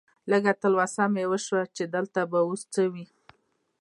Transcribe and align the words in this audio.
لږه 0.31 0.51
تلوسه 0.61 1.03
مې 1.13 1.23
شوه 1.45 1.63
چې 1.75 1.83
دلته 1.95 2.19
به 2.31 2.39
اوس 2.47 2.61
څه 2.73 2.83
وي. 2.93 3.05